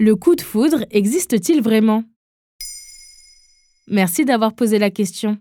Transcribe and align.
Le 0.00 0.14
coup 0.14 0.36
de 0.36 0.42
foudre 0.42 0.84
existe-t-il 0.92 1.60
vraiment? 1.60 2.04
Merci 3.88 4.24
d'avoir 4.24 4.54
posé 4.54 4.78
la 4.78 4.90
question. 4.90 5.38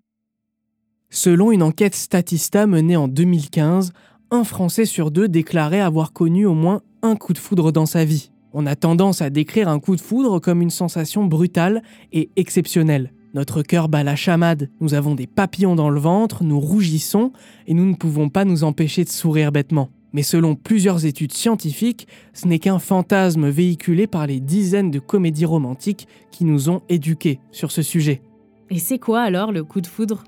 Selon 1.11 1.51
une 1.51 1.61
enquête 1.61 1.93
Statista 1.93 2.65
menée 2.65 2.95
en 2.95 3.07
2015, 3.07 3.93
un 4.31 4.43
Français 4.43 4.85
sur 4.85 5.11
deux 5.11 5.27
déclarait 5.27 5.79
avoir 5.79 6.11
connu 6.11 6.47
au 6.47 6.55
moins 6.55 6.81
un 7.03 7.15
coup 7.15 7.33
de 7.33 7.37
foudre 7.37 7.71
dans 7.71 7.85
sa 7.85 8.03
vie. 8.03 8.31
On 8.51 8.65
a 8.65 8.75
tendance 8.75 9.21
à 9.21 9.29
décrire 9.29 9.69
un 9.69 9.79
coup 9.79 9.95
de 9.95 10.01
foudre 10.01 10.39
comme 10.39 10.63
une 10.63 10.71
sensation 10.71 11.25
brutale 11.25 11.83
et 12.11 12.31
exceptionnelle. 12.35 13.13
Notre 13.35 13.61
cœur 13.61 13.89
bat 13.89 14.03
la 14.03 14.15
chamade, 14.15 14.71
nous 14.81 14.95
avons 14.95 15.13
des 15.13 15.27
papillons 15.27 15.75
dans 15.75 15.91
le 15.91 15.99
ventre, 15.99 16.43
nous 16.43 16.59
rougissons 16.59 17.31
et 17.67 17.75
nous 17.75 17.85
ne 17.85 17.93
pouvons 17.93 18.29
pas 18.29 18.43
nous 18.43 18.63
empêcher 18.63 19.03
de 19.03 19.09
sourire 19.09 19.51
bêtement. 19.51 19.91
Mais 20.17 20.23
selon 20.23 20.55
plusieurs 20.55 21.05
études 21.05 21.31
scientifiques, 21.31 22.07
ce 22.33 22.47
n'est 22.47 22.57
qu'un 22.57 22.79
fantasme 22.79 23.49
véhiculé 23.49 24.07
par 24.07 24.25
les 24.25 24.39
dizaines 24.39 24.89
de 24.89 24.97
comédies 24.97 25.45
romantiques 25.45 26.07
qui 26.31 26.43
nous 26.43 26.71
ont 26.71 26.81
éduqués 26.89 27.39
sur 27.51 27.71
ce 27.71 27.83
sujet. 27.83 28.23
Et 28.71 28.79
c'est 28.79 28.97
quoi 28.97 29.21
alors 29.21 29.51
le 29.51 29.63
coup 29.63 29.79
de 29.79 29.85
foudre? 29.85 30.23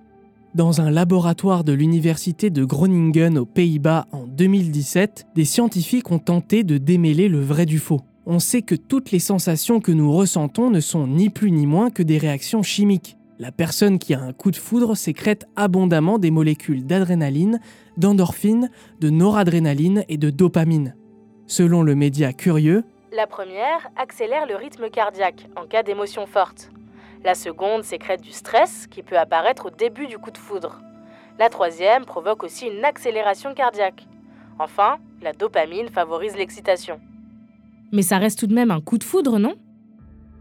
Dans 0.54 0.80
un 0.80 0.92
laboratoire 0.92 1.64
de 1.64 1.74
l'université 1.74 2.52
de 2.52 2.64
Groningen 2.64 3.40
aux 3.40 3.48
Pays-Bas 3.48 4.06
en 4.12 4.28
2017, 4.28 5.26
des 5.34 5.46
scientifiques 5.46 6.12
ont 6.12 6.20
tenté 6.20 6.64
de 6.64 6.78
démêler 6.78 7.28
le 7.28 7.42
vrai 7.42 7.66
du 7.66 7.80
faux. 7.80 8.02
On 8.28 8.38
sait 8.38 8.62
que 8.62 8.76
toutes 8.76 9.10
les 9.10 9.18
sensations 9.18 9.80
que 9.80 9.92
nous 9.92 10.14
ressentons 10.14 10.70
ne 10.70 10.82
sont 10.82 11.08
ni 11.08 11.32
plus 11.32 11.50
ni 11.50 11.66
moins 11.66 11.90
que 11.90 12.04
des 12.04 12.20
réactions 12.20 12.62
chimiques. 12.62 13.18
La 13.42 13.54
personne 13.54 14.00
qui 14.00 14.14
a 14.14 14.20
un 14.20 14.34
coup 14.34 14.52
de 14.52 14.58
foudre 14.58 14.96
sécrète 14.96 15.46
abondamment 15.56 16.20
des 16.20 16.30
molécules 16.30 16.86
d'adrénaline, 16.86 17.62
d'endorphine, 17.96 18.70
de 19.00 19.10
noradrénaline 19.10 20.04
et 20.10 20.18
de 20.18 20.30
dopamine. 20.30 20.94
Selon 21.48 21.82
le 21.82 21.96
média 21.96 22.34
Curieux, 22.34 22.84
La 23.14 23.28
première 23.28 23.90
accélère 23.96 24.46
le 24.46 24.58
rythme 24.58 24.90
cardiaque 24.90 25.48
en 25.56 25.66
cas 25.66 25.84
d'émotion 25.84 26.26
forte. 26.26 26.70
La 27.24 27.34
seconde 27.34 27.84
sécrète 27.84 28.22
du 28.22 28.32
stress 28.32 28.88
qui 28.88 29.04
peut 29.04 29.18
apparaître 29.18 29.68
au 29.68 29.70
début 29.70 30.08
du 30.08 30.18
coup 30.18 30.32
de 30.32 30.38
foudre. 30.38 30.82
La 31.40 31.48
troisième 31.48 32.04
provoque 32.04 32.44
aussi 32.44 32.68
une 32.68 32.84
accélération 32.84 33.54
cardiaque. 33.54 34.06
Enfin, 34.60 34.98
la 35.22 35.32
dopamine 35.32 35.88
favorise 35.88 36.36
l'excitation. 36.36 37.00
Mais 37.94 38.02
ça 38.02 38.18
reste 38.18 38.40
tout 38.40 38.48
de 38.48 38.54
même 38.54 38.70
un 38.70 38.82
coup 38.82 38.98
de 38.98 39.04
foudre, 39.06 39.40
non? 39.40 39.56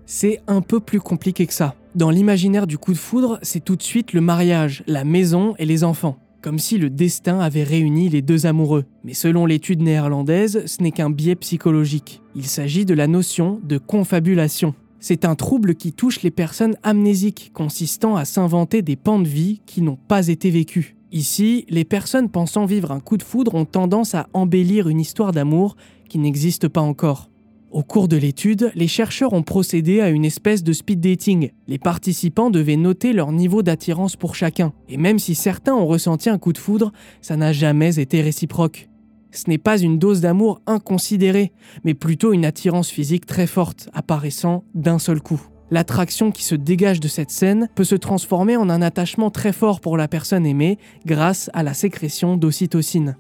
C'est 0.09 0.41
un 0.47 0.63
peu 0.63 0.81
plus 0.81 1.01
compliqué 1.01 1.47
que 1.47 1.53
ça. 1.53 1.75
Dans 1.95 2.09
l'imaginaire 2.11 2.67
du 2.67 2.79
coup 2.79 2.93
de 2.93 2.99
foudre, 2.99 3.39
c'est 3.43 3.63
tout 3.63 3.77
de 3.77 3.83
suite 3.83 4.15
le 4.15 4.23
mariage, 4.23 4.83
la 4.87 5.05
maison 5.05 5.55
et 5.59 5.67
les 5.67 5.85
enfants. 5.85 6.17
Comme 6.41 6.59
si 6.59 6.79
le 6.79 6.89
destin 6.89 7.41
avait 7.41 7.63
réuni 7.63 8.09
les 8.09 8.23
deux 8.23 8.47
amoureux. 8.47 8.87
Mais 9.05 9.13
selon 9.13 9.45
l'étude 9.45 9.83
néerlandaise, 9.83 10.63
ce 10.65 10.83
n'est 10.83 10.93
qu'un 10.93 11.11
biais 11.11 11.35
psychologique. 11.35 12.23
Il 12.35 12.47
s'agit 12.47 12.87
de 12.87 12.95
la 12.95 13.07
notion 13.07 13.61
de 13.63 13.77
confabulation. 13.77 14.75
C'est 14.99 15.27
un 15.27 15.35
trouble 15.35 15.75
qui 15.75 15.93
touche 15.93 16.23
les 16.23 16.31
personnes 16.31 16.77
amnésiques, 16.83 17.51
consistant 17.53 18.17
à 18.17 18.25
s'inventer 18.25 18.81
des 18.81 18.97
pans 18.97 19.19
de 19.19 19.29
vie 19.29 19.61
qui 19.67 19.83
n'ont 19.83 19.99
pas 20.09 20.29
été 20.29 20.51
vécus. 20.51 20.95
Ici, 21.13 21.67
les 21.69 21.85
personnes 21.85 22.31
pensant 22.31 22.65
vivre 22.65 22.93
un 22.93 23.01
coup 23.01 23.19
de 23.19 23.23
foudre 23.23 23.55
ont 23.55 23.67
tendance 23.67 24.15
à 24.15 24.29
embellir 24.33 24.89
une 24.89 25.01
histoire 25.01 25.33
d'amour 25.33 25.77
qui 26.09 26.19
n'existe 26.19 26.69
pas 26.69 26.81
encore. 26.81 27.29
Au 27.71 27.83
cours 27.83 28.09
de 28.09 28.17
l'étude, 28.17 28.73
les 28.75 28.89
chercheurs 28.89 29.35
ont 29.35 29.43
procédé 29.43 30.01
à 30.01 30.09
une 30.09 30.25
espèce 30.25 30.65
de 30.65 30.73
speed 30.73 31.01
dating. 31.01 31.51
Les 31.67 31.79
participants 31.79 32.49
devaient 32.49 32.77
noter 32.77 33.13
leur 33.13 33.31
niveau 33.31 33.63
d'attirance 33.63 34.17
pour 34.17 34.35
chacun. 34.35 34.73
Et 34.89 34.97
même 34.97 35.19
si 35.19 35.35
certains 35.35 35.75
ont 35.75 35.87
ressenti 35.87 36.31
un 36.31 36.39
coup 36.39 36.55
de 36.55 36.59
foudre, 36.59 36.93
ça 37.21 37.37
n'a 37.37 37.53
jamais 37.53 38.01
été 38.01 38.23
réciproque. 38.23 38.89
Ce 39.33 39.51
n'est 39.51 39.59
pas 39.59 39.79
une 39.79 39.99
dose 39.99 40.23
d'amour 40.23 40.63
inconsidérée, 40.67 41.53
mais 41.85 41.93
plutôt 41.93 42.33
une 42.33 42.47
attirance 42.47 42.89
physique 42.89 43.27
très 43.27 43.47
forte, 43.47 43.91
apparaissant 43.93 44.65
d'un 44.75 44.99
seul 44.99 45.21
coup. 45.21 45.43
L'attraction 45.71 46.31
qui 46.31 46.45
se 46.45 46.55
dégage 46.55 47.01
de 47.01 47.09
cette 47.09 47.31
scène 47.31 47.69
peut 47.75 47.85
se 47.85 47.97
transformer 47.97 48.57
en 48.57 48.71
un 48.71 48.81
attachement 48.81 49.31
très 49.31 49.53
fort 49.53 49.81
pour 49.81 49.99
la 49.99 50.09
personne 50.09 50.47
aimée 50.47 50.79
grâce 51.05 51.51
à 51.53 51.63
la 51.63 51.75
sécrétion 51.75 52.39
d'ocytocine. 52.39 53.19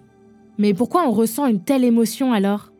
Mais 0.56 0.72
pourquoi 0.72 1.06
on 1.06 1.12
ressent 1.12 1.46
une 1.46 1.62
telle 1.62 1.84
émotion 1.84 2.32
alors? 2.32 2.72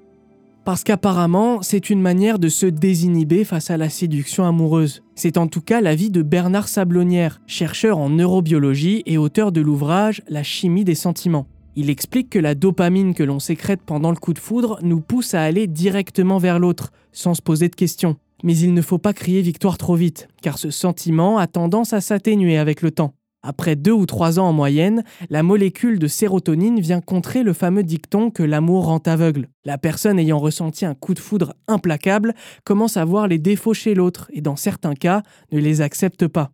Parce 0.69 0.84
qu'apparemment, 0.84 1.62
c'est 1.62 1.89
une 1.89 2.03
manière 2.03 2.39
de 2.39 2.51
se 2.51 2.67
désinhiber 2.67 3.45
face 3.45 3.71
à 3.71 3.79
la 3.79 3.89
séduction 3.89 4.45
amoureuse. 4.45 5.03
C'est 5.15 5.39
en 5.39 5.47
tout 5.47 5.62
cas 5.62 5.81
l'avis 5.81 6.11
de 6.11 6.21
Bernard 6.21 6.69
Sablonnière, 6.69 7.41
chercheur 7.47 7.97
en 7.97 8.11
neurobiologie 8.11 9.03
et 9.07 9.17
auteur 9.17 9.51
de 9.51 9.62
l'ouvrage 9.62 10.21
La 10.28 10.43
chimie 10.43 10.84
des 10.84 10.95
sentiments. 10.95 11.47
Il 11.75 11.89
explique 11.89 12.28
que 12.28 12.39
la 12.39 12.55
dopamine 12.55 13.15
que 13.15 13.23
l'on 13.23 13.39
sécrète 13.39 13.81
pendant 13.81 14.11
le 14.11 14.19
coup 14.19 14.34
de 14.34 14.39
foudre 14.39 14.78
nous 14.83 15.01
pousse 15.01 15.33
à 15.33 15.41
aller 15.41 15.67
directement 15.69 16.37
vers 16.37 16.59
l'autre, 16.59 16.93
sans 17.12 17.33
se 17.33 17.41
poser 17.41 17.71
de 17.71 17.75
questions. 17.75 18.17
Mais 18.45 18.59
il 18.59 18.75
ne 18.75 18.83
faut 18.83 18.99
pas 18.99 19.15
crier 19.15 19.41
victoire 19.41 19.78
trop 19.78 19.95
vite, 19.95 20.28
car 20.43 20.59
ce 20.59 20.71
sentiment 20.71 21.39
a 21.39 21.47
tendance 21.47 21.95
à 21.95 22.03
s'atténuer 22.03 22.59
avec 22.59 22.83
le 22.83 22.91
temps. 22.91 23.15
Après 23.43 23.76
deux 23.76 23.93
ou 23.93 24.04
trois 24.04 24.41
ans 24.41 24.49
en 24.49 24.53
moyenne, 24.53 25.04
la 25.31 25.43
molécule 25.43 25.99
de 25.99 26.09
sérotonine 26.09 26.81
vient 26.81 27.00
contrer 27.00 27.43
le 27.43 27.53
fameux 27.53 27.84
dicton 27.84 28.31
que 28.31 28.43
l'amour 28.43 28.87
rend 28.87 28.99
aveugle. 29.06 29.49
La 29.65 29.78
personne 29.78 30.19
ayant 30.19 30.38
ressenti 30.38 30.84
un 30.84 30.94
coup 30.94 31.15
de 31.15 31.21
foudre 31.21 31.54
implacable 31.69 32.34
commence 32.65 32.97
à 32.97 33.04
voir 33.04 33.28
les 33.28 33.38
défauts 33.38 33.75
chez 33.75 33.94
l'autre 33.94 34.28
et 34.32 34.41
dans 34.41 34.56
certains 34.56 34.94
cas 34.94 35.22
ne 35.53 35.60
les 35.60 35.81
accepte 35.81 36.27
pas. 36.27 36.50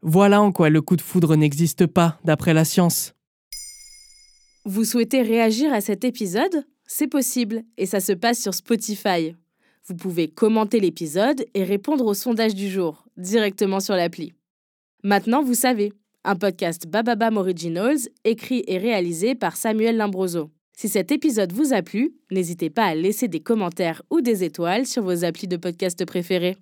Voilà 0.00 0.40
en 0.40 0.52
quoi 0.52 0.70
le 0.70 0.80
coup 0.80 0.96
de 0.96 1.02
foudre 1.02 1.36
n'existe 1.36 1.86
pas, 1.86 2.18
d'après 2.24 2.54
la 2.54 2.64
science. 2.64 3.14
Vous 4.64 4.84
souhaitez 4.84 5.22
réagir 5.22 5.72
à 5.72 5.82
cet 5.82 6.04
épisode? 6.04 6.64
C'est 6.86 7.08
possible 7.08 7.62
et 7.76 7.86
ça 7.86 8.00
se 8.00 8.12
passe 8.12 8.40
sur 8.40 8.54
Spotify. 8.54 9.34
Vous 9.86 9.94
pouvez 9.94 10.28
commenter 10.28 10.80
l'épisode 10.80 11.44
et 11.52 11.64
répondre 11.64 12.06
au 12.06 12.14
sondage 12.14 12.54
du 12.54 12.70
jour 12.70 13.04
directement 13.18 13.80
sur 13.80 13.94
l'appli. 13.94 14.32
Maintenant, 15.06 15.42
vous 15.42 15.52
savez, 15.52 15.92
un 16.24 16.34
podcast 16.34 16.86
Bababam 16.86 17.36
Originals 17.36 17.98
écrit 18.24 18.64
et 18.66 18.78
réalisé 18.78 19.34
par 19.34 19.54
Samuel 19.54 19.98
Limbroso. 19.98 20.50
Si 20.78 20.88
cet 20.88 21.12
épisode 21.12 21.52
vous 21.52 21.74
a 21.74 21.82
plu, 21.82 22.14
n'hésitez 22.30 22.70
pas 22.70 22.86
à 22.86 22.94
laisser 22.94 23.28
des 23.28 23.40
commentaires 23.40 24.00
ou 24.08 24.22
des 24.22 24.44
étoiles 24.44 24.86
sur 24.86 25.02
vos 25.02 25.26
applis 25.26 25.46
de 25.46 25.58
podcast 25.58 26.02
préférés. 26.06 26.56